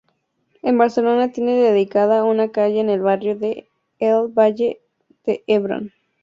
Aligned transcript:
En 0.63 0.79
Barcelona 0.79 1.31
tiene 1.31 1.51
dedicada 1.55 2.23
una 2.23 2.49
calle 2.51 2.79
en 2.79 2.89
el 2.89 3.01
barrio 3.03 3.35
de 3.37 3.69
El 3.99 4.29
Valle 4.29 4.81
de 5.27 5.43
Hebrón. 5.45 5.93